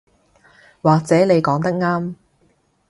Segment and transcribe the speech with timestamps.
[0.81, 2.15] 或者你講得啱